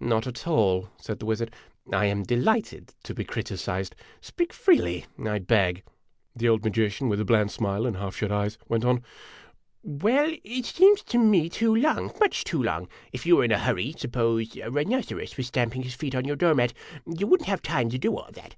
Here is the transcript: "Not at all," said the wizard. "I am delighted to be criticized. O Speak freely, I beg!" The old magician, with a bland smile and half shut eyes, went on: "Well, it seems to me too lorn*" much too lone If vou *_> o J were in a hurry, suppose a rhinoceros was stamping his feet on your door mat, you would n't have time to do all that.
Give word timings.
"Not 0.00 0.26
at 0.26 0.46
all," 0.46 0.90
said 0.98 1.20
the 1.20 1.24
wizard. 1.24 1.50
"I 1.90 2.04
am 2.04 2.22
delighted 2.22 2.92
to 3.04 3.14
be 3.14 3.24
criticized. 3.24 3.96
O 3.98 4.02
Speak 4.20 4.52
freely, 4.52 5.06
I 5.26 5.38
beg!" 5.38 5.82
The 6.36 6.50
old 6.50 6.62
magician, 6.62 7.08
with 7.08 7.18
a 7.18 7.24
bland 7.24 7.50
smile 7.50 7.86
and 7.86 7.96
half 7.96 8.14
shut 8.14 8.30
eyes, 8.30 8.58
went 8.68 8.84
on: 8.84 9.02
"Well, 9.82 10.34
it 10.44 10.66
seems 10.66 11.02
to 11.04 11.16
me 11.16 11.48
too 11.48 11.74
lorn*" 11.74 12.10
much 12.20 12.44
too 12.44 12.62
lone 12.62 12.88
If 13.10 13.22
vou 13.22 13.28
*_> 13.28 13.28
o 13.28 13.30
J 13.30 13.32
were 13.32 13.44
in 13.44 13.52
a 13.52 13.58
hurry, 13.58 13.94
suppose 13.96 14.54
a 14.54 14.70
rhinoceros 14.70 15.38
was 15.38 15.46
stamping 15.46 15.82
his 15.82 15.94
feet 15.94 16.14
on 16.14 16.26
your 16.26 16.36
door 16.36 16.54
mat, 16.54 16.74
you 17.06 17.26
would 17.26 17.40
n't 17.40 17.48
have 17.48 17.62
time 17.62 17.88
to 17.88 17.96
do 17.98 18.14
all 18.14 18.28
that. 18.32 18.56